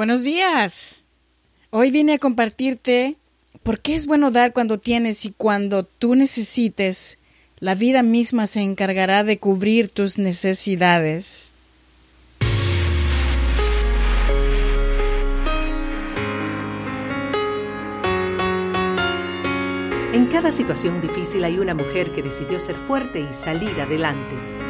Buenos 0.00 0.24
días. 0.24 1.04
Hoy 1.68 1.90
vine 1.90 2.14
a 2.14 2.18
compartirte 2.18 3.16
por 3.62 3.80
qué 3.80 3.96
es 3.96 4.06
bueno 4.06 4.30
dar 4.30 4.54
cuando 4.54 4.78
tienes 4.78 5.26
y 5.26 5.30
cuando 5.30 5.84
tú 5.84 6.14
necesites, 6.14 7.18
la 7.58 7.74
vida 7.74 8.02
misma 8.02 8.46
se 8.46 8.62
encargará 8.62 9.24
de 9.24 9.38
cubrir 9.38 9.90
tus 9.90 10.16
necesidades. 10.16 11.52
En 20.14 20.24
cada 20.32 20.50
situación 20.50 21.02
difícil 21.02 21.44
hay 21.44 21.58
una 21.58 21.74
mujer 21.74 22.10
que 22.10 22.22
decidió 22.22 22.58
ser 22.58 22.76
fuerte 22.76 23.20
y 23.20 23.34
salir 23.34 23.78
adelante. 23.78 24.69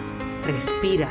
respira. 0.43 1.09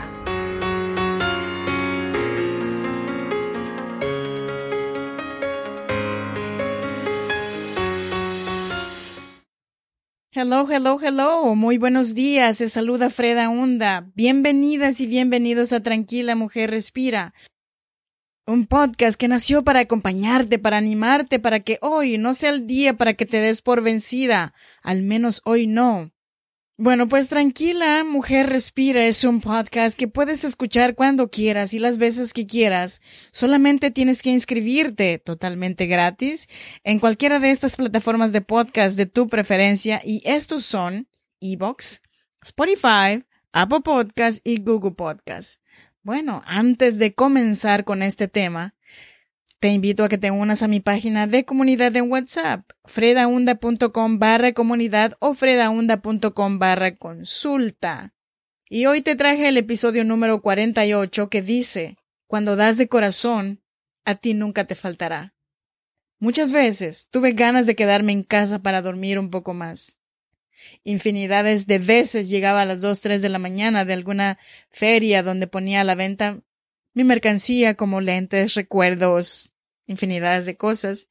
Hello, 10.33 10.67
hello, 10.71 10.99
hello. 11.03 11.55
Muy 11.55 11.77
buenos 11.79 12.15
días. 12.15 12.59
Se 12.59 12.69
saluda 12.69 13.11
Freda 13.11 13.49
Hunda. 13.49 14.11
Bienvenidas 14.15 15.01
y 15.01 15.07
bienvenidos 15.07 15.73
a 15.73 15.83
Tranquila 15.83 16.35
Mujer 16.35 16.71
Respira. 16.71 17.35
Un 18.47 18.67
podcast 18.67 19.21
que 19.21 19.29
nació 19.29 19.63
para 19.65 19.81
acompañarte, 19.81 20.59
para 20.59 20.79
animarte, 20.79 21.41
para 21.41 21.61
que 21.61 21.79
hoy 21.83 22.17
no 22.17 22.35
sea 22.35 22.51
el 22.51 22.67
día 22.67 22.95
para 22.95 23.15
que 23.15 23.27
te 23.27 23.39
des 23.39 23.61
por 23.61 23.83
vencida. 23.83 24.55
Al 24.83 25.03
menos 25.03 25.43
hoy 25.45 25.67
no. 25.67 26.11
Bueno, 26.83 27.09
pues 27.09 27.29
tranquila, 27.29 28.05
Mujer 28.05 28.49
Respira 28.49 29.05
es 29.05 29.25
un 29.25 29.43
podcast 29.43 29.99
que 29.99 30.09
puedes 30.09 30.45
escuchar 30.45 30.95
cuando 30.95 31.31
quieras 31.31 31.75
y 31.75 31.79
las 31.79 31.99
veces 31.99 32.33
que 32.33 32.47
quieras. 32.47 33.03
Solamente 33.33 33.91
tienes 33.91 34.23
que 34.23 34.31
inscribirte 34.31 35.19
totalmente 35.19 35.87
gratis 35.87 36.49
en 36.83 36.99
cualquiera 36.99 37.39
de 37.39 37.51
estas 37.51 37.77
plataformas 37.77 38.33
de 38.33 38.41
podcast 38.41 38.97
de 38.97 39.05
tu 39.05 39.29
preferencia 39.29 40.01
y 40.03 40.23
estos 40.25 40.65
son 40.65 41.07
Evox, 41.39 42.01
Spotify, 42.41 43.27
Apple 43.53 43.83
Podcast 43.85 44.41
y 44.43 44.63
Google 44.63 44.93
Podcast. 44.93 45.61
Bueno, 46.03 46.43
antes 46.47 46.99
de 46.99 47.15
comenzar 47.15 47.85
con 47.85 48.03
este 48.03 48.27
tema, 48.27 48.75
te 49.61 49.69
invito 49.69 50.05
a 50.05 50.09
que 50.09 50.17
te 50.17 50.31
unas 50.31 50.63
a 50.63 50.69
mi 50.69 50.81
página 50.81 51.27
de 51.27 51.45
comunidad 51.45 51.95
en 51.95 52.11
WhatsApp, 52.11 52.71
fredaunda.com 52.87 54.19
barra 54.19 54.53
comunidad 54.55 55.17
o 55.21 55.35
fredaunda.com 55.35 56.59
barra 56.59 56.97
consulta. 56.97 58.15
Y 58.71 58.87
hoy 58.87 59.03
te 59.03 59.17
traje 59.17 59.49
el 59.49 59.59
episodio 59.59 60.03
número 60.03 60.41
48 60.41 61.29
que 61.29 61.43
dice, 61.43 61.99
cuando 62.27 62.57
das 62.57 62.79
de 62.79 62.89
corazón, 62.89 63.61
a 64.07 64.15
ti 64.15 64.33
nunca 64.33 64.65
te 64.65 64.75
faltará. 64.75 65.35
Muchas 66.19 66.53
veces 66.53 67.09
tuve 67.11 67.33
ganas 67.33 67.67
de 67.67 67.77
quedarme 67.77 68.13
en 68.13 68.23
casa 68.23 68.61
para 68.61 68.81
dormir 68.81 69.19
un 69.19 69.29
poco 69.29 69.53
más. 69.53 69.99
Infinidades 70.85 71.67
de 71.67 71.79
veces 71.79 72.31
llegaba 72.31 72.63
a 72.63 72.67
las 72.67 72.81
dos, 72.81 73.03
tres 73.03 73.21
de 73.21 73.29
la 73.29 73.39
mañana 73.39 73.85
de 73.85 73.93
alguna 73.93 74.39
feria 74.71 75.23
donde 75.23 75.47
ponía 75.47 75.83
a 75.83 75.85
la 75.85 75.95
venta 75.95 76.41
mi 76.93 77.05
mercancía 77.05 77.75
como 77.75 78.01
lentes, 78.01 78.55
recuerdos, 78.55 79.50
infinidades 79.91 80.47
de 80.47 80.57
cosas 80.57 81.09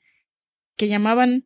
que 0.78 0.88
llamaban 0.88 1.46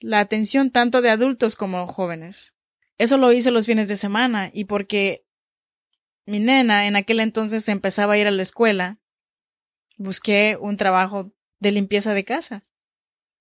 la 0.00 0.18
atención 0.18 0.70
tanto 0.70 1.00
de 1.00 1.10
adultos 1.10 1.54
como 1.54 1.86
jóvenes. 1.86 2.56
Eso 2.98 3.16
lo 3.16 3.32
hice 3.32 3.52
los 3.52 3.66
fines 3.66 3.88
de 3.88 3.96
semana 3.96 4.50
y 4.52 4.64
porque 4.64 5.24
mi 6.26 6.40
nena 6.40 6.88
en 6.88 6.96
aquel 6.96 7.20
entonces 7.20 7.68
empezaba 7.68 8.14
a 8.14 8.18
ir 8.18 8.26
a 8.26 8.32
la 8.32 8.42
escuela, 8.42 8.98
busqué 9.96 10.58
un 10.60 10.76
trabajo 10.76 11.32
de 11.60 11.70
limpieza 11.70 12.14
de 12.14 12.24
casas. 12.24 12.72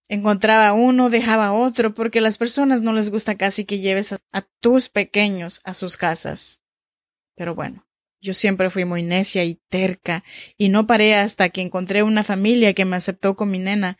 Encontraba 0.08 0.74
uno, 0.74 1.10
dejaba 1.10 1.54
otro, 1.54 1.96
porque 1.96 2.20
a 2.20 2.22
las 2.22 2.38
personas 2.38 2.82
no 2.82 2.94
les 2.94 3.10
gusta 3.10 3.38
casi 3.38 3.66
que 3.66 3.80
lleves 3.80 4.14
a, 4.14 4.20
a 4.32 4.42
tus 4.42 4.90
pequeños 4.90 5.62
a 5.64 5.74
sus 5.74 5.98
casas. 5.98 6.62
Pero 7.36 7.56
bueno, 7.56 7.88
yo 8.22 8.34
siempre 8.34 8.70
fui 8.70 8.86
muy 8.86 9.04
necia 9.04 9.44
y 9.44 9.56
terca, 9.70 10.24
y 10.58 10.70
no 10.70 10.88
paré 10.88 11.16
hasta 11.16 11.50
que 11.50 11.62
encontré 11.62 12.04
una 12.04 12.24
familia 12.24 12.74
que 12.74 12.86
me 12.86 12.96
aceptó 12.96 13.36
con 13.36 13.50
mi 13.50 13.60
nena, 13.60 13.98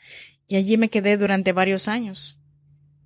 y 0.48 0.58
allí 0.58 0.78
me 0.78 0.90
quedé 0.90 1.18
durante 1.18 1.54
varios 1.54 1.88
años. 1.88 2.40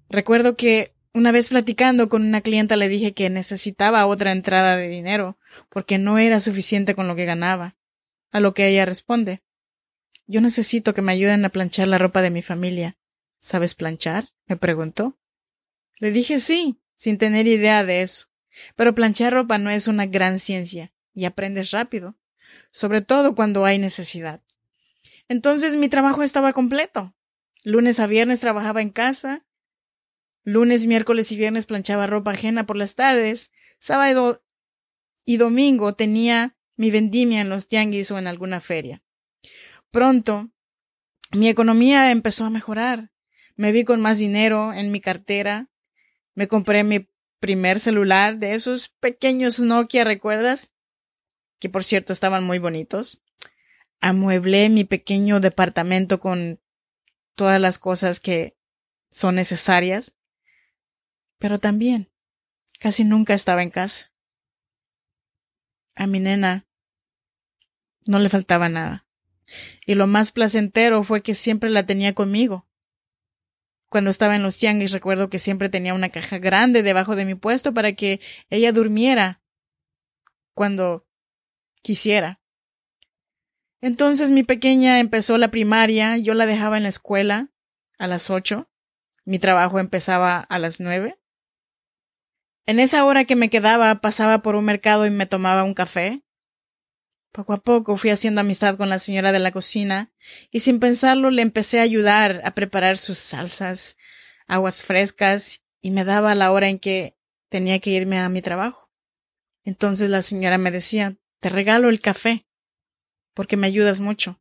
Recuerdo 0.10 0.56
que 0.56 0.94
una 1.14 1.32
vez 1.32 1.50
platicando 1.50 2.10
con 2.10 2.26
una 2.26 2.42
clienta 2.42 2.76
le 2.76 2.90
dije 2.90 3.14
que 3.14 3.30
necesitaba 3.30 4.06
otra 4.06 4.34
entrada 4.34 4.76
de 4.76 4.90
dinero, 4.90 5.38
porque 5.70 5.98
no 5.98 6.18
era 6.18 6.42
suficiente 6.42 6.94
con 6.94 7.08
lo 7.08 7.16
que 7.16 7.24
ganaba. 7.24 7.78
A 8.32 8.42
lo 8.42 8.54
que 8.54 8.68
ella 8.68 8.84
responde 8.84 9.42
Yo 10.28 10.42
necesito 10.42 10.94
que 10.94 11.02
me 11.02 11.14
ayuden 11.14 11.46
a 11.46 11.50
planchar 11.50 11.88
la 11.88 11.98
ropa 11.98 12.22
de 12.22 12.32
mi 12.32 12.42
familia. 12.42 12.98
¿Sabes 13.40 13.76
planchar? 13.76 14.30
me 14.48 14.58
preguntó. 14.58 15.18
Le 16.00 16.12
dije 16.12 16.40
sí, 16.40 16.82
sin 16.98 17.18
tener 17.18 17.48
idea 17.48 17.86
de 17.86 18.02
eso. 18.02 18.26
Pero 18.76 18.94
planchar 18.94 19.32
ropa 19.32 19.58
no 19.58 19.70
es 19.70 19.88
una 19.88 20.06
gran 20.06 20.40
ciencia, 20.40 20.92
y 21.16 21.26
aprendes 21.26 21.72
rápido, 21.72 22.16
sobre 22.70 23.02
todo 23.02 23.34
cuando 23.34 23.66
hay 23.66 23.80
necesidad. 23.80 24.42
Entonces 25.28 25.76
mi 25.76 25.90
trabajo 25.90 26.22
estaba 26.22 26.54
completo. 26.54 27.16
Lunes 27.64 28.00
a 28.00 28.06
viernes 28.06 28.42
trabajaba 28.42 28.84
en 28.84 28.92
casa, 28.92 29.44
lunes, 30.44 30.86
miércoles 30.86 31.32
y 31.32 31.38
viernes 31.38 31.66
planchaba 31.66 32.06
ropa 32.06 32.32
ajena 32.32 32.68
por 32.68 32.76
las 32.76 32.94
tardes, 32.94 33.52
sábado 33.80 34.44
y 35.26 35.38
domingo 35.38 35.94
tenía 35.94 36.56
mi 36.76 36.92
vendimia 36.92 37.42
en 37.42 37.50
los 37.50 37.68
tianguis 37.68 38.12
o 38.12 38.20
en 38.20 38.28
alguna 38.28 38.62
feria. 38.62 39.02
Pronto, 39.90 40.52
mi 41.32 41.50
economía 41.50 42.12
empezó 42.12 42.46
a 42.46 42.50
mejorar. 42.50 43.12
Me 43.56 43.72
vi 43.72 43.84
con 43.84 44.02
más 44.02 44.20
dinero 44.20 44.74
en 44.74 44.92
mi 44.92 45.00
cartera. 45.00 45.70
Me 46.36 46.48
compré 46.48 46.84
mi 46.84 47.08
primer 47.40 47.80
celular 47.80 48.38
de 48.38 48.54
esos 48.54 48.90
pequeños 49.00 49.60
Nokia, 49.60 50.04
¿recuerdas? 50.04 50.72
Que 51.66 51.70
por 51.72 51.84
cierto 51.84 52.14
estaban 52.14 52.44
muy 52.44 52.60
bonitos. 52.60 53.24
Amueblé 54.00 54.70
mi 54.70 54.84
pequeño 54.84 55.40
departamento 55.40 56.20
con 56.20 56.62
todas 57.34 57.60
las 57.60 57.80
cosas 57.80 58.20
que 58.20 58.56
son 59.10 59.34
necesarias. 59.34 60.14
Pero 61.40 61.58
también 61.58 62.12
casi 62.80 63.04
nunca 63.04 63.34
estaba 63.34 63.64
en 63.64 63.72
casa. 63.72 64.14
A 65.96 66.06
mi 66.06 66.20
nena 66.20 66.68
no 68.06 68.20
le 68.20 68.30
faltaba 68.30 68.70
nada. 68.70 69.08
Y 69.88 69.96
lo 69.96 70.06
más 70.06 70.32
placentero 70.32 71.02
fue 71.02 71.24
que 71.24 71.34
siempre 71.34 71.72
la 71.72 71.88
tenía 71.88 72.14
conmigo. 72.14 72.68
Cuando 73.90 74.12
estaba 74.12 74.36
en 74.36 74.44
los 74.44 74.56
tianguis 74.60 74.92
recuerdo 74.92 75.32
que 75.32 75.40
siempre 75.40 75.70
tenía 75.70 75.96
una 75.96 76.10
caja 76.10 76.38
grande 76.38 76.84
debajo 76.84 77.16
de 77.16 77.26
mi 77.26 77.34
puesto 77.34 77.74
para 77.74 77.94
que 77.94 78.22
ella 78.52 78.72
durmiera 78.72 79.42
cuando 80.54 81.05
quisiera. 81.86 82.42
Entonces 83.80 84.32
mi 84.32 84.42
pequeña 84.42 85.00
empezó 85.00 85.38
la 85.38 85.52
primaria, 85.52 86.18
yo 86.18 86.34
la 86.34 86.48
dejaba 86.48 86.78
en 86.78 86.84
la 86.84 86.90
escuela 86.90 87.52
a 88.00 88.08
las 88.08 88.32
ocho, 88.32 88.68
mi 89.24 89.38
trabajo 89.38 89.78
empezaba 89.78 90.40
a 90.40 90.58
las 90.58 90.80
nueve. 90.80 91.20
En 92.66 92.80
esa 92.80 93.06
hora 93.06 93.26
que 93.26 93.36
me 93.36 93.52
quedaba 93.52 94.02
pasaba 94.02 94.40
por 94.42 94.56
un 94.56 94.66
mercado 94.66 95.06
y 95.06 95.12
me 95.12 95.28
tomaba 95.28 95.64
un 95.64 95.76
café. 95.76 96.24
Poco 97.32 97.54
a 97.54 97.58
poco 97.58 97.98
fui 97.98 98.10
haciendo 98.10 98.42
amistad 98.42 98.78
con 98.78 98.90
la 98.90 98.98
señora 98.98 99.32
de 99.32 99.40
la 99.40 99.52
cocina 99.52 100.12
y 100.50 100.62
sin 100.62 100.80
pensarlo 100.80 101.30
le 101.30 101.44
empecé 101.44 101.80
a 101.80 101.84
ayudar 101.84 102.42
a 102.46 102.56
preparar 102.56 102.98
sus 102.98 103.20
salsas, 103.20 103.98
aguas 104.48 104.82
frescas 104.82 105.62
y 105.82 105.92
me 105.92 106.04
daba 106.04 106.34
la 106.34 106.52
hora 106.52 106.68
en 106.68 106.80
que 106.80 107.16
tenía 107.50 107.78
que 107.78 107.92
irme 107.92 108.18
a 108.18 108.30
mi 108.30 108.42
trabajo. 108.42 108.90
Entonces 109.64 110.10
la 110.10 110.24
señora 110.24 110.58
me 110.58 110.72
decía, 110.72 111.18
te 111.46 111.50
regalo 111.50 111.90
el 111.90 112.02
café 112.02 112.44
porque 113.36 113.56
me 113.56 113.68
ayudas 113.68 114.00
mucho. 114.00 114.40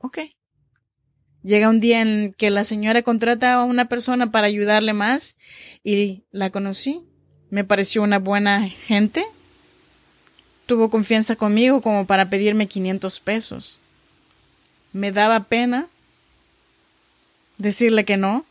Ok. 0.00 0.18
Llega 1.42 1.70
un 1.70 1.80
día 1.80 2.02
en 2.02 2.34
que 2.34 2.50
la 2.50 2.64
señora 2.64 3.00
contrata 3.00 3.54
a 3.54 3.64
una 3.64 3.88
persona 3.88 4.30
para 4.30 4.46
ayudarle 4.46 4.92
más 4.92 5.36
y 5.82 6.24
la 6.30 6.50
conocí. 6.50 7.00
Me 7.48 7.64
pareció 7.64 8.02
una 8.02 8.18
buena 8.18 8.68
gente 8.68 9.24
tuvo 10.66 10.90
confianza 10.90 11.36
conmigo 11.36 11.80
como 11.80 12.06
para 12.06 12.28
pedirme 12.28 12.68
500 12.68 13.18
pesos. 13.20 13.80
Me 14.92 15.12
daba 15.12 15.44
pena 15.44 15.88
decirle 17.56 18.04
que 18.04 18.18
no. 18.18 18.44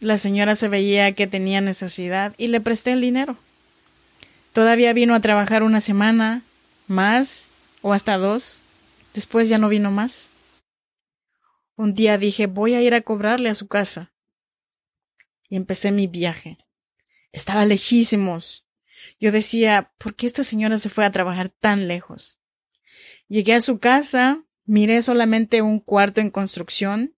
La 0.00 0.16
señora 0.16 0.56
se 0.56 0.68
veía 0.68 1.12
que 1.12 1.26
tenía 1.26 1.60
necesidad 1.60 2.34
y 2.38 2.46
le 2.46 2.62
presté 2.62 2.92
el 2.92 3.02
dinero. 3.02 3.36
Todavía 4.54 4.92
vino 4.92 5.16
a 5.16 5.20
trabajar 5.20 5.64
una 5.64 5.80
semana 5.80 6.42
más 6.86 7.50
o 7.82 7.92
hasta 7.92 8.16
dos. 8.18 8.62
Después 9.12 9.48
ya 9.48 9.58
no 9.58 9.68
vino 9.68 9.90
más. 9.90 10.30
Un 11.74 11.92
día 11.92 12.18
dije 12.18 12.46
voy 12.46 12.74
a 12.74 12.80
ir 12.80 12.94
a 12.94 13.00
cobrarle 13.00 13.48
a 13.48 13.54
su 13.54 13.66
casa. 13.66 14.12
Y 15.48 15.56
empecé 15.56 15.90
mi 15.90 16.06
viaje. 16.06 16.58
Estaba 17.32 17.64
lejísimos. 17.64 18.64
Yo 19.18 19.32
decía, 19.32 19.92
¿por 19.98 20.14
qué 20.14 20.28
esta 20.28 20.44
señora 20.44 20.78
se 20.78 20.88
fue 20.88 21.04
a 21.04 21.10
trabajar 21.10 21.48
tan 21.48 21.88
lejos? 21.88 22.38
Llegué 23.26 23.54
a 23.54 23.60
su 23.60 23.80
casa, 23.80 24.44
miré 24.64 25.02
solamente 25.02 25.62
un 25.62 25.80
cuarto 25.80 26.20
en 26.20 26.30
construcción, 26.30 27.16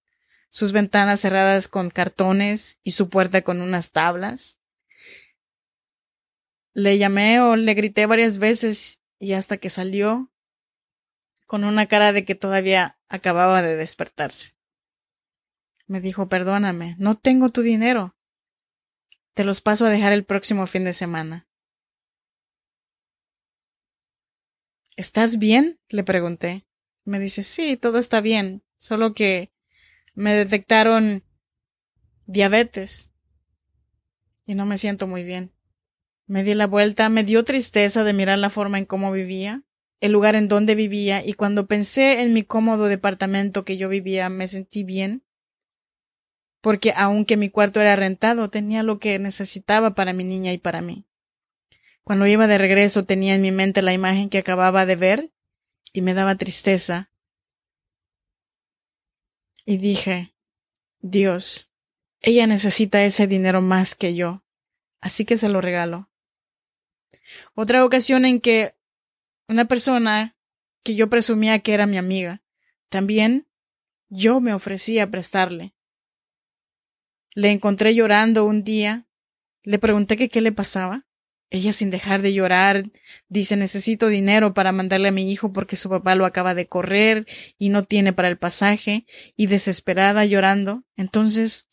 sus 0.49 0.73
ventanas 0.73 1.21
cerradas 1.21 1.69
con 1.69 1.91
cartones 1.91 2.81
y 2.83 2.93
su 2.93 3.11
puerta 3.11 3.43
con 3.43 3.61
unas 3.61 3.91
tablas. 3.93 4.59
Le 6.77 6.99
llamé 6.99 7.41
o 7.41 7.57
le 7.57 7.73
grité 7.73 8.05
varias 8.05 8.37
veces 8.37 9.01
y 9.19 9.33
hasta 9.33 9.57
que 9.57 9.71
salió 9.71 10.31
con 11.47 11.65
una 11.65 11.87
cara 11.87 12.13
de 12.13 12.27
que 12.27 12.35
todavía 12.35 13.01
acababa 13.09 13.63
de 13.63 13.77
despertarse. 13.77 14.59
Me 15.87 16.03
dijo, 16.03 16.29
perdóname, 16.29 16.95
no 16.99 17.15
tengo 17.15 17.49
tu 17.49 17.63
dinero. 17.63 18.15
Te 19.33 19.43
los 19.43 19.63
paso 19.63 19.87
a 19.87 19.91
dejar 19.91 20.13
el 20.13 20.27
próximo 20.27 20.67
fin 20.67 20.85
de 20.85 20.93
semana. 20.93 21.49
¿Estás 24.97 25.39
bien? 25.39 25.81
le 25.89 26.05
pregunté. 26.05 26.67
Me 27.05 27.19
dice, 27.19 27.43
sí, 27.43 27.79
todo 27.79 27.99
está 27.99 28.21
bien, 28.21 28.63
solo 28.77 29.15
que 29.15 29.51
me 30.15 30.35
detectaron 30.35 31.25
diabetes 32.27 33.15
y 34.45 34.55
no 34.55 34.67
me 34.67 34.77
siento 34.77 35.07
muy 35.07 35.25
bien. 35.25 35.56
Me 36.27 36.43
di 36.43 36.55
la 36.55 36.67
vuelta, 36.67 37.09
me 37.09 37.25
dio 37.25 37.45
tristeza 37.45 38.05
de 38.05 38.13
mirar 38.13 38.39
la 38.39 38.51
forma 38.51 38.79
en 38.79 38.85
cómo 38.85 39.13
vivía, 39.13 39.63
el 40.01 40.13
lugar 40.13 40.35
en 40.35 40.49
donde 40.49 40.75
vivía, 40.75 41.25
y 41.25 41.35
cuando 41.35 41.67
pensé 41.67 42.23
en 42.23 42.35
mi 42.35 42.43
cómodo 42.43 42.87
departamento 42.87 43.65
que 43.65 43.77
yo 43.77 43.89
vivía, 43.89 44.29
me 44.29 44.49
sentí 44.49 44.85
bien 44.85 45.27
porque 46.67 46.93
aunque 46.97 47.37
mi 47.37 47.49
cuarto 47.49 47.81
era 47.81 47.95
rentado, 47.95 48.51
tenía 48.51 48.83
lo 48.83 48.99
que 48.99 49.21
necesitaba 49.21 49.95
para 49.95 50.13
mi 50.13 50.25
niña 50.25 50.53
y 50.53 50.59
para 50.59 50.83
mí. 50.83 51.07
Cuando 52.03 52.27
iba 52.27 52.49
de 52.49 52.59
regreso 52.59 53.05
tenía 53.05 53.37
en 53.37 53.43
mi 53.43 53.53
mente 53.53 53.83
la 53.83 53.93
imagen 53.93 54.29
que 54.29 54.39
acababa 54.39 54.85
de 54.85 54.97
ver 54.97 55.33
y 55.93 56.03
me 56.03 56.13
daba 56.13 56.35
tristeza. 56.35 57.13
Y 59.65 59.77
dije, 59.77 60.35
Dios, 60.99 61.73
ella 62.21 62.49
necesita 62.49 63.05
ese 63.05 63.29
dinero 63.29 63.63
más 63.63 63.95
que 63.95 64.17
yo, 64.17 64.45
así 65.01 65.25
que 65.25 65.39
se 65.39 65.49
lo 65.49 65.61
regalo. 65.61 66.11
Otra 67.55 67.85
ocasión 67.85 68.25
en 68.25 68.41
que 68.41 68.75
una 69.49 69.67
persona 69.67 70.37
que 70.83 70.95
yo 70.95 71.09
presumía 71.09 71.59
que 71.61 71.75
era 71.75 71.87
mi 71.87 71.99
amiga, 71.99 72.43
también 72.89 73.49
yo 74.09 74.41
me 74.41 74.55
ofrecí 74.55 74.99
a 74.99 75.11
prestarle. 75.11 75.75
Le 77.35 77.51
encontré 77.51 77.95
llorando 77.95 78.45
un 78.45 78.65
día. 78.65 79.07
Le 79.63 79.79
pregunté 79.79 80.17
qué 80.29 80.41
le 80.41 80.53
pasaba. 80.53 81.07
Ella 81.49 81.73
sin 81.73 81.91
dejar 81.91 82.23
de 82.23 82.33
llorar 82.33 82.91
dice 83.29 83.57
necesito 83.57 84.09
dinero 84.09 84.53
para 84.53 84.73
mandarle 84.73 85.09
a 85.09 85.13
mi 85.13 85.31
hijo 85.31 85.53
porque 85.53 85.77
su 85.77 85.89
papá 85.89 86.17
lo 86.17 86.25
acaba 86.25 86.55
de 86.55 86.67
correr 86.67 87.27
y 87.57 87.69
no 87.69 87.85
tiene 87.85 88.13
para 88.13 88.29
el 88.29 88.37
pasaje 88.37 89.07
y 89.37 89.47
desesperada 89.47 90.25
llorando. 90.25 90.85
Entonces 90.97 91.69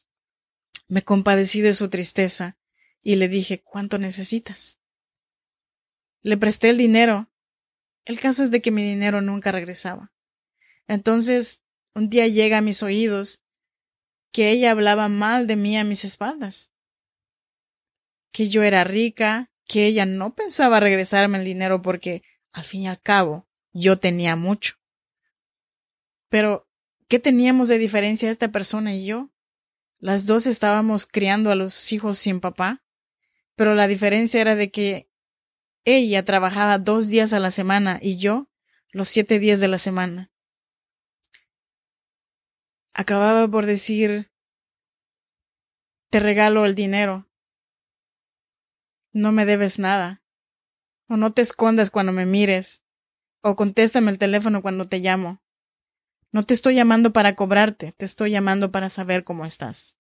me 0.87 1.03
compadecí 1.03 1.61
de 1.61 1.73
su 1.73 1.89
tristeza 1.89 2.57
y 3.01 3.15
le 3.15 3.27
dije 3.29 3.63
¿cuánto 3.63 3.97
necesitas? 3.97 4.79
Le 6.23 6.37
presté 6.37 6.69
el 6.69 6.77
dinero. 6.77 7.29
El 8.05 8.19
caso 8.19 8.43
es 8.43 8.51
de 8.51 8.61
que 8.61 8.71
mi 8.71 8.81
dinero 8.81 9.21
nunca 9.21 9.51
regresaba. 9.51 10.11
Entonces 10.87 11.61
un 11.93 12.09
día 12.09 12.27
llega 12.27 12.57
a 12.57 12.61
mis 12.61 12.81
oídos 12.81 13.43
que 14.31 14.49
ella 14.49 14.71
hablaba 14.71 15.09
mal 15.09 15.45
de 15.45 15.55
mí 15.55 15.77
a 15.77 15.83
mis 15.83 16.03
espaldas, 16.03 16.71
que 18.31 18.49
yo 18.49 18.63
era 18.63 18.83
rica, 18.83 19.51
que 19.67 19.85
ella 19.85 20.05
no 20.05 20.33
pensaba 20.33 20.79
regresarme 20.79 21.37
el 21.37 21.45
dinero 21.45 21.83
porque, 21.83 22.23
al 22.51 22.65
fin 22.65 22.81
y 22.81 22.87
al 22.87 22.99
cabo, 22.99 23.47
yo 23.73 23.99
tenía 23.99 24.35
mucho. 24.35 24.75
Pero, 26.29 26.67
¿qué 27.07 27.19
teníamos 27.19 27.67
de 27.67 27.77
diferencia 27.77 28.31
esta 28.31 28.51
persona 28.51 28.95
y 28.95 29.05
yo? 29.05 29.29
Las 29.99 30.25
dos 30.25 30.47
estábamos 30.47 31.05
criando 31.05 31.51
a 31.51 31.55
los 31.55 31.91
hijos 31.91 32.17
sin 32.17 32.39
papá, 32.39 32.83
pero 33.55 33.75
la 33.75 33.87
diferencia 33.87 34.41
era 34.41 34.55
de 34.55 34.71
que 34.71 35.09
ella 35.85 36.23
trabajaba 36.23 36.77
dos 36.79 37.09
días 37.09 37.33
a 37.33 37.39
la 37.39 37.51
semana 37.51 37.99
y 38.01 38.17
yo 38.17 38.49
los 38.91 39.09
siete 39.09 39.39
días 39.39 39.59
de 39.59 39.67
la 39.67 39.77
semana 39.77 40.33
acababa 42.93 43.47
por 43.47 43.65
decir, 43.65 44.31
te 46.09 46.19
regalo 46.19 46.65
el 46.65 46.75
dinero. 46.75 47.27
No 49.11 49.31
me 49.31 49.45
debes 49.45 49.79
nada. 49.79 50.23
O 51.07 51.17
no 51.17 51.31
te 51.31 51.41
escondas 51.41 51.89
cuando 51.89 52.11
me 52.11 52.25
mires. 52.25 52.83
O 53.41 53.55
contéstame 53.55 54.11
el 54.11 54.17
teléfono 54.17 54.61
cuando 54.61 54.87
te 54.87 54.99
llamo. 54.99 55.41
No 56.31 56.43
te 56.43 56.53
estoy 56.53 56.75
llamando 56.75 57.13
para 57.13 57.35
cobrarte, 57.35 57.91
te 57.91 58.05
estoy 58.05 58.31
llamando 58.31 58.71
para 58.71 58.89
saber 58.89 59.23
cómo 59.23 59.45
estás. 59.45 59.99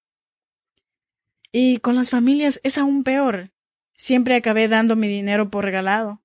Y 1.51 1.77
con 1.77 1.95
las 1.95 2.09
familias 2.09 2.59
es 2.63 2.79
aún 2.79 3.03
peor. 3.03 3.52
Siempre 3.95 4.35
acabé 4.35 4.67
dando 4.67 4.95
mi 4.95 5.07
dinero 5.07 5.49
por 5.49 5.65
regalado. 5.65 6.21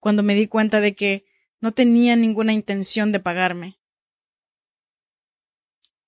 Cuando 0.00 0.22
me 0.22 0.34
di 0.34 0.46
cuenta 0.46 0.80
de 0.80 0.94
que 0.94 1.24
no 1.60 1.72
tenía 1.72 2.16
ninguna 2.16 2.52
intención 2.52 3.12
de 3.12 3.20
pagarme. 3.20 3.78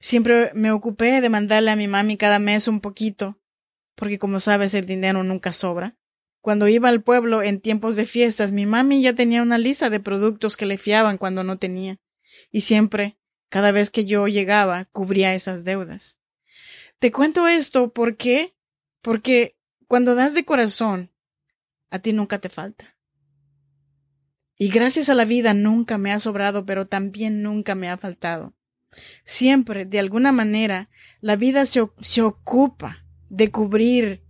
Siempre 0.01 0.51
me 0.55 0.73
ocupé 0.73 1.21
de 1.21 1.29
mandarle 1.29 1.71
a 1.71 1.77
mi 1.77 1.89
mami 1.89 2.17
cada 2.17 2.39
mes 2.39 2.69
un 2.69 2.81
poquito, 2.81 3.41
porque 3.95 4.19
como 4.19 4.41
sabes 4.41 4.75
el 4.75 4.87
dinero 4.87 5.23
nunca 5.23 5.53
sobra. 5.53 5.97
Cuando 6.41 6.69
iba 6.69 6.91
al 6.91 7.03
pueblo 7.03 7.43
en 7.43 7.61
tiempos 7.61 7.97
de 7.97 8.05
fiestas, 8.05 8.53
mi 8.53 8.67
mami 8.67 9.01
ya 9.01 9.15
tenía 9.15 9.43
una 9.43 9.57
lista 9.57 9.89
de 9.89 10.01
productos 10.01 10.59
que 10.59 10.67
le 10.67 10.77
fiaban 10.77 11.17
cuando 11.17 11.43
no 11.43 11.59
tenía, 11.59 11.99
y 12.51 12.61
siempre, 12.61 13.17
cada 13.49 13.73
vez 13.73 13.91
que 13.91 14.05
yo 14.05 14.29
llegaba, 14.29 14.87
cubría 14.93 15.35
esas 15.35 15.65
deudas. 15.65 16.19
Te 16.99 17.11
cuento 17.11 17.49
esto 17.49 17.93
porque, 17.93 18.55
porque 19.01 19.57
cuando 19.95 20.17
das 20.17 20.35
de 20.35 20.45
corazón, 20.45 21.13
a 21.89 22.01
ti 22.01 22.13
nunca 22.13 22.41
te 22.41 22.49
falta. 22.49 22.97
Y 24.59 24.71
gracias 24.71 25.09
a 25.09 25.15
la 25.15 25.25
vida 25.25 25.55
nunca 25.55 25.99
me 25.99 26.11
ha 26.11 26.19
sobrado, 26.19 26.67
pero 26.67 26.89
también 26.89 27.45
nunca 27.45 27.77
me 27.77 27.89
ha 27.89 27.97
faltado. 27.97 28.57
Siempre, 29.23 29.85
de 29.85 30.01
alguna 30.01 30.33
manera, 30.33 30.91
la 31.21 31.37
vida 31.37 31.65
se, 31.65 31.87
se 32.01 32.23
ocupa 32.23 33.07
de 33.29 33.53
cubrir 33.53 34.25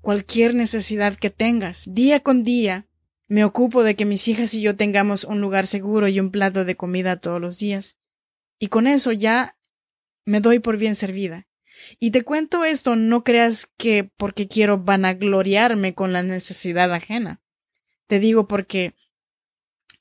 cualquier 0.00 0.54
necesidad 0.54 1.16
que 1.16 1.30
tengas. 1.30 1.92
Día 1.92 2.20
con 2.20 2.44
día, 2.44 2.86
me 3.26 3.42
ocupo 3.42 3.82
de 3.82 3.96
que 3.96 4.04
mis 4.04 4.28
hijas 4.28 4.54
y 4.54 4.62
yo 4.62 4.76
tengamos 4.76 5.24
un 5.24 5.40
lugar 5.40 5.66
seguro 5.66 6.06
y 6.06 6.20
un 6.20 6.30
plato 6.30 6.64
de 6.64 6.76
comida 6.76 7.16
todos 7.16 7.40
los 7.40 7.58
días. 7.58 7.96
Y 8.60 8.68
con 8.68 8.86
eso 8.86 9.10
ya 9.10 9.56
me 10.24 10.40
doy 10.40 10.60
por 10.60 10.76
bien 10.76 10.94
servida. 10.94 11.48
Y 11.98 12.10
te 12.10 12.22
cuento 12.22 12.64
esto, 12.64 12.96
no 12.96 13.24
creas 13.24 13.68
que 13.76 14.04
porque 14.16 14.48
quiero 14.48 14.78
vanagloriarme 14.78 15.94
con 15.94 16.12
la 16.12 16.22
necesidad 16.22 16.92
ajena. 16.92 17.42
Te 18.06 18.20
digo 18.20 18.48
porque, 18.48 18.94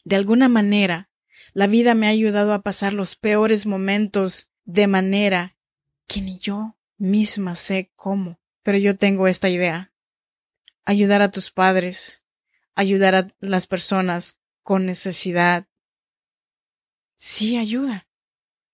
de 0.03 0.15
alguna 0.15 0.49
manera, 0.49 1.09
la 1.53 1.67
vida 1.67 1.95
me 1.95 2.07
ha 2.07 2.11
ayudado 2.11 2.53
a 2.53 2.61
pasar 2.61 2.93
los 2.93 3.15
peores 3.15 3.65
momentos 3.65 4.51
de 4.65 4.87
manera 4.87 5.57
que 6.07 6.21
ni 6.21 6.37
yo 6.39 6.77
misma 6.97 7.55
sé 7.55 7.91
cómo. 7.95 8.39
Pero 8.63 8.77
yo 8.77 8.95
tengo 8.97 9.27
esta 9.27 9.49
idea. 9.49 9.93
Ayudar 10.85 11.21
a 11.21 11.31
tus 11.31 11.51
padres, 11.51 12.23
ayudar 12.75 13.15
a 13.15 13.27
las 13.39 13.67
personas 13.67 14.39
con 14.63 14.85
necesidad. 14.85 15.67
Sí 17.15 17.57
ayuda. 17.57 18.07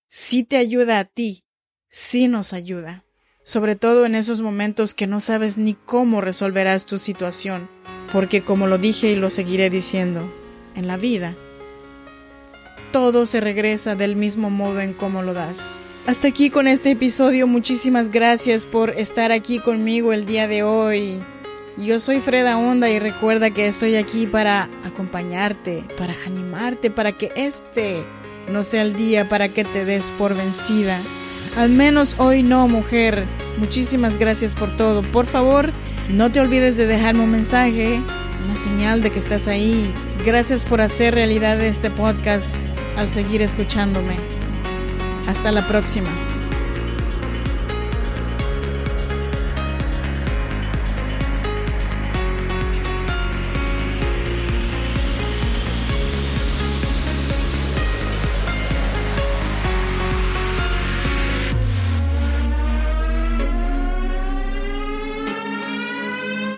Sí 0.08 0.44
te 0.44 0.56
ayuda 0.56 0.98
a 0.98 1.04
ti. 1.04 1.45
Sí 1.88 2.28
nos 2.28 2.52
ayuda. 2.52 3.04
Sobre 3.44 3.76
todo 3.76 4.06
en 4.06 4.14
esos 4.14 4.40
momentos 4.40 4.94
que 4.94 5.06
no 5.06 5.20
sabes 5.20 5.56
ni 5.56 5.74
cómo 5.74 6.20
resolverás 6.20 6.86
tu 6.86 6.98
situación. 6.98 7.68
Porque 8.12 8.42
como 8.42 8.66
lo 8.66 8.78
dije 8.78 9.10
y 9.10 9.16
lo 9.16 9.30
seguiré 9.30 9.70
diciendo, 9.70 10.32
en 10.74 10.86
la 10.86 10.96
vida 10.96 11.34
todo 12.96 13.26
se 13.26 13.40
regresa 13.40 13.94
del 13.94 14.16
mismo 14.16 14.48
modo 14.48 14.80
en 14.80 14.94
cómo 14.94 15.20
lo 15.22 15.34
das. 15.34 15.82
Hasta 16.06 16.28
aquí 16.28 16.48
con 16.48 16.66
este 16.66 16.92
episodio, 16.92 17.46
muchísimas 17.46 18.10
gracias 18.10 18.64
por 18.64 18.90
estar 18.90 19.32
aquí 19.32 19.58
conmigo 19.58 20.14
el 20.14 20.24
día 20.24 20.48
de 20.48 20.62
hoy. 20.62 21.22
Yo 21.76 22.00
soy 22.00 22.20
Freda 22.20 22.56
Onda 22.56 22.88
y 22.88 22.98
recuerda 22.98 23.50
que 23.50 23.66
estoy 23.66 23.96
aquí 23.96 24.26
para 24.26 24.70
acompañarte, 24.82 25.84
para 25.98 26.14
animarte, 26.24 26.90
para 26.90 27.12
que 27.12 27.32
este 27.36 28.02
no 28.50 28.64
sea 28.64 28.80
el 28.80 28.94
día 28.94 29.28
para 29.28 29.50
que 29.50 29.64
te 29.64 29.84
des 29.84 30.10
por 30.12 30.34
vencida. 30.34 30.98
Al 31.56 31.70
menos 31.70 32.16
hoy 32.18 32.42
no, 32.42 32.68
mujer. 32.68 33.26
Muchísimas 33.56 34.18
gracias 34.18 34.54
por 34.54 34.76
todo. 34.76 35.02
Por 35.02 35.24
favor, 35.24 35.72
no 36.10 36.30
te 36.30 36.40
olvides 36.40 36.76
de 36.76 36.86
dejarme 36.86 37.24
un 37.24 37.30
mensaje, 37.30 38.00
una 38.44 38.56
señal 38.56 39.02
de 39.02 39.10
que 39.10 39.18
estás 39.18 39.48
ahí. 39.48 39.92
Gracias 40.24 40.66
por 40.66 40.82
hacer 40.82 41.14
realidad 41.14 41.60
este 41.62 41.90
podcast 41.90 42.64
al 42.96 43.08
seguir 43.08 43.40
escuchándome. 43.40 44.16
Hasta 45.26 45.50
la 45.50 45.66
próxima. 45.66 46.10